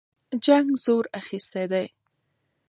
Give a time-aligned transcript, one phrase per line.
[0.45, 1.85] جنګ زور اخیستی دی.